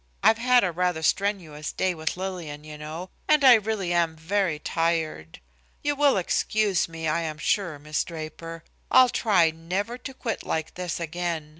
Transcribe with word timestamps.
I've 0.23 0.39
had 0.39 0.63
a 0.63 0.71
rather 0.71 1.03
strenuous 1.03 1.71
day 1.71 1.93
with 1.93 2.17
Lillian, 2.17 2.63
you 2.63 2.75
know, 2.75 3.11
and 3.27 3.43
I 3.43 3.53
really 3.53 3.93
am 3.93 4.15
very 4.15 4.57
tired. 4.57 5.39
You 5.83 5.95
will 5.95 6.17
excuse 6.17 6.89
me, 6.89 7.07
I 7.07 7.21
am 7.21 7.37
sure, 7.37 7.77
Miss 7.77 8.03
Draper. 8.03 8.63
I'll 8.89 9.09
try 9.09 9.51
never 9.51 9.99
to 9.99 10.13
quit 10.15 10.43
like 10.43 10.73
this 10.73 10.99
again. 10.99 11.49